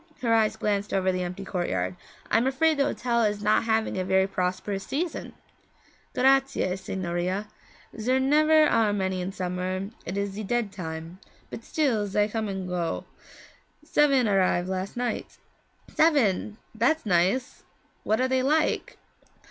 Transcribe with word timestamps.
Her 0.23 0.33
eyes 0.33 0.55
glanced 0.55 0.95
over 0.95 1.11
the 1.11 1.21
empty 1.21 1.45
courtyard. 1.45 1.95
'I 2.31 2.37
am 2.39 2.47
afraid 2.47 2.77
the 2.79 2.85
hotel 2.85 3.21
is 3.21 3.43
not 3.43 3.65
having 3.65 3.99
a 3.99 4.03
very 4.03 4.25
prosperous 4.25 4.83
season.' 4.83 5.33
'Grazie, 6.15 6.75
signorina. 6.75 7.47
Zer 7.99 8.19
never 8.19 8.65
are 8.65 8.93
many 8.93 9.21
in 9.21 9.31
summer; 9.31 9.89
it 10.03 10.17
is 10.17 10.31
ze 10.31 10.41
dead 10.43 10.71
time, 10.71 11.19
but 11.51 11.63
still 11.63 12.07
zay 12.07 12.27
come 12.27 12.47
and 12.47 12.65
zay 12.65 12.69
go. 12.69 13.05
Seven 13.83 14.27
arrive 14.27 14.67
last 14.67 14.97
night.' 14.97 15.37
'Seven! 15.93 16.57
That's 16.73 17.05
nice. 17.05 17.61
What 18.03 18.19
are 18.19 18.27
they 18.27 18.41
like?' 18.41 18.97